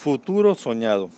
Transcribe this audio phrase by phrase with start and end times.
[0.00, 1.10] Futuro soñado.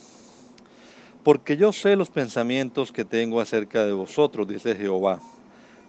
[1.22, 5.20] Porque yo sé los pensamientos que tengo acerca de vosotros, dice Jehová.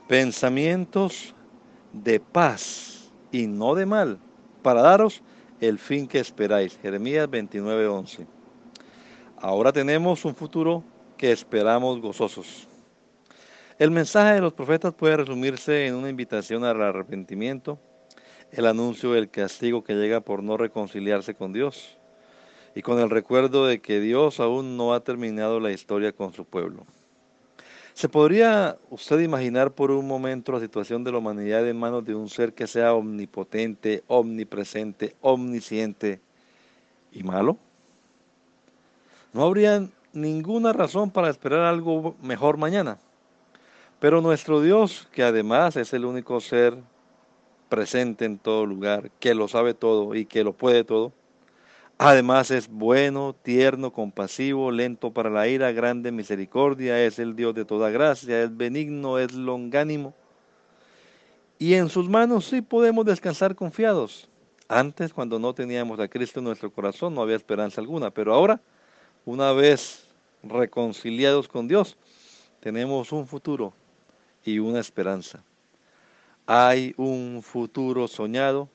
[0.08, 1.34] Pensamientos
[1.92, 4.20] de paz y no de mal,
[4.62, 5.24] para daros
[5.60, 6.78] el fin que esperáis.
[6.84, 8.28] Jeremías 29:11.
[9.38, 10.84] Ahora tenemos un futuro
[11.18, 12.68] que esperamos gozosos.
[13.80, 17.80] El mensaje de los profetas puede resumirse en una invitación al arrepentimiento,
[18.52, 21.98] el anuncio del castigo que llega por no reconciliarse con Dios,
[22.76, 26.46] y con el recuerdo de que Dios aún no ha terminado la historia con su
[26.46, 26.86] pueblo.
[27.94, 32.16] ¿Se podría usted imaginar por un momento la situación de la humanidad en manos de
[32.16, 36.20] un ser que sea omnipotente, omnipresente, omnisciente
[37.12, 37.58] y malo?
[39.32, 42.98] No habría ninguna razón para esperar algo mejor mañana.
[44.00, 46.76] Pero nuestro Dios, que además es el único ser
[47.70, 51.12] presente en todo lugar, que lo sabe todo y que lo puede todo,
[51.98, 57.66] Además es bueno, tierno, compasivo, lento para la ira, grande misericordia, es el Dios de
[57.66, 60.14] toda gracia, es benigno, es longánimo.
[61.60, 64.28] Y en sus manos sí podemos descansar confiados.
[64.68, 68.60] Antes, cuando no teníamos a Cristo en nuestro corazón, no había esperanza alguna, pero ahora,
[69.24, 70.08] una vez
[70.42, 71.96] reconciliados con Dios,
[72.60, 73.72] tenemos un futuro
[74.44, 75.44] y una esperanza.
[76.48, 78.68] Hay un futuro soñado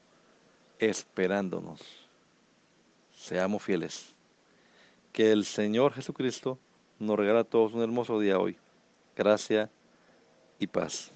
[0.79, 2.08] esperándonos
[3.19, 4.15] seamos fieles.
[5.13, 6.59] Que el Señor Jesucristo
[6.99, 8.57] nos regala a todos un hermoso día hoy.
[9.17, 9.71] Gracia
[10.59, 11.13] y paz.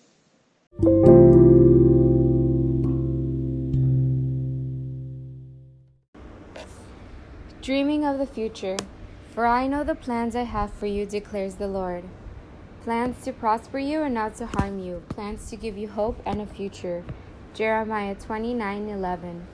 [7.62, 8.76] Dreaming of the future.
[9.34, 12.04] For I know the plans I have for you, declares the Lord.
[12.82, 16.40] Plans to prosper you and not to harm you, plans to give you hope and
[16.40, 17.04] a future.
[17.54, 19.46] Jeremiah 29 11.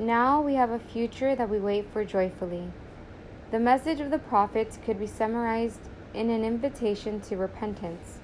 [0.00, 2.72] Now we have a future that we wait for joyfully.
[3.50, 8.18] The message of the prophets could be summarized in an invitation to repentance,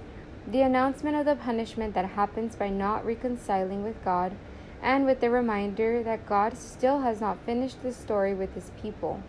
[0.47, 4.33] the announcement of the punishment that happens by not reconciling with God,
[4.81, 9.23] and with the reminder that God still has not finished the story with his people.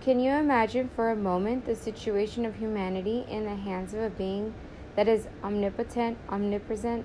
[0.00, 4.08] Can you imagine for a moment the situation of humanity in the hands of a
[4.08, 4.54] being
[4.96, 7.04] that is omnipotent, omnipresent,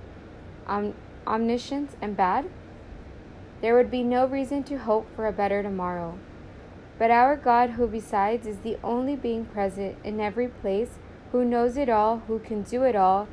[0.67, 0.95] om-
[1.27, 2.49] omniscient, and bad?
[3.61, 6.17] There would be no reason to hope for a better tomorrow.
[6.97, 10.99] But our God, who besides is the only being present in every place,
[11.31, 13.27] who knows it all, who can do it all,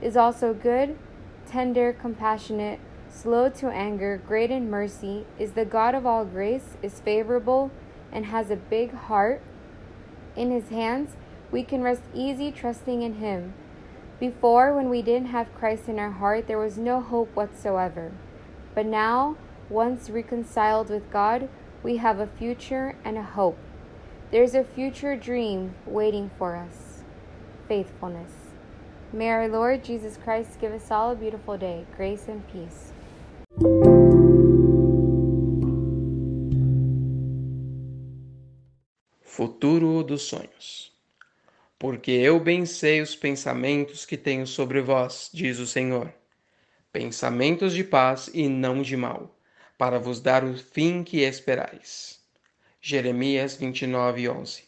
[0.00, 0.98] is also good,
[1.46, 7.00] tender, compassionate, slow to anger, great in mercy, is the God of all grace, is
[7.00, 7.70] favorable,
[8.10, 9.42] and has a big heart.
[10.34, 11.16] In his hands,
[11.50, 13.54] we can rest easy trusting in him.
[14.18, 18.12] Before, when we didn't have Christ in our heart, there was no hope whatsoever.
[18.74, 19.36] But now,
[19.72, 21.48] once reconciled with God,
[21.82, 23.56] we have a future and a hope.
[24.30, 27.02] There's a future dream waiting for us
[27.68, 28.32] faithfulness.
[29.14, 32.92] May our Lord Jesus Christ give us all a beautiful day, grace and peace.
[39.22, 40.92] Futuro dos sonhos.
[41.78, 46.12] Porque eu bem sei os pensamentos que tenho sobre vós, diz o Senhor.
[46.92, 49.34] Pensamentos de paz e não de mal
[49.82, 52.20] para vos dar o fim que esperais.
[52.80, 54.62] Jeremias 29, 11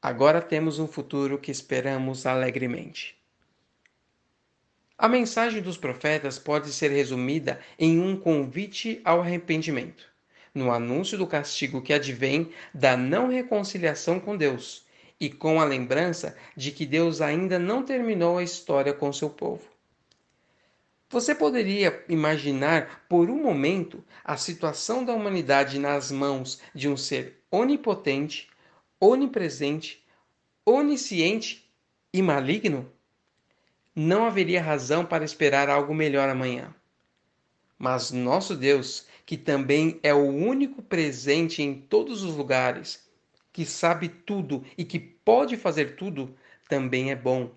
[0.00, 3.20] Agora temos um futuro que esperamos alegremente.
[4.96, 10.08] A mensagem dos profetas pode ser resumida em um convite ao arrependimento,
[10.54, 14.86] no anúncio do castigo que advém da não reconciliação com Deus
[15.18, 19.73] e com a lembrança de que Deus ainda não terminou a história com seu povo.
[21.14, 27.40] Você poderia imaginar por um momento a situação da humanidade nas mãos de um ser
[27.52, 28.50] onipotente,
[28.98, 30.04] onipresente,
[30.66, 31.70] onisciente
[32.12, 32.90] e maligno?
[33.94, 36.74] Não haveria razão para esperar algo melhor amanhã.
[37.78, 43.08] Mas nosso Deus, que também é o único presente em todos os lugares,
[43.52, 46.34] que sabe tudo e que pode fazer tudo,
[46.68, 47.52] também é bom,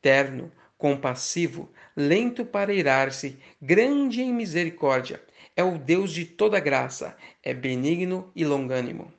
[0.00, 5.22] terno, compassivo, lento para irar-se, grande em misericórdia,
[5.56, 9.12] é o Deus de toda graça, é benigno e longânimo.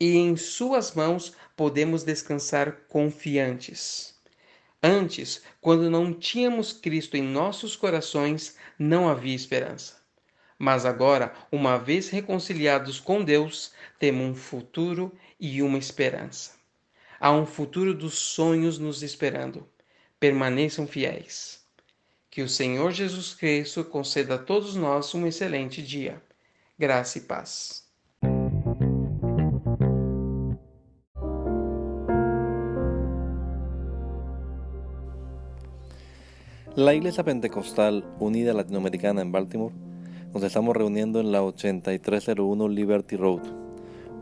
[0.00, 4.14] E em Suas mãos podemos descansar confiantes.
[4.82, 10.02] Antes, quando não tínhamos Cristo em nossos corações, não havia esperança.
[10.58, 16.52] Mas agora, uma vez reconciliados com Deus, temos um futuro e uma esperança.
[17.18, 19.66] Há um futuro dos sonhos nos esperando.
[20.18, 21.64] Permaneçam fiéis.
[22.30, 26.22] Que o Senhor Jesus Cristo conceda a todos nós um excelente dia.
[26.78, 27.84] Graça e paz.
[36.76, 39.72] La Iglesia Pentecostal Unida Latinoamericana en Baltimore
[40.34, 43.42] nos estamos reuniendo en la 8301 Liberty Road.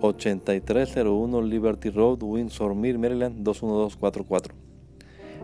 [0.02, 4.61] 8301 Liberty Road, Windsor Mill, Maryland 21244.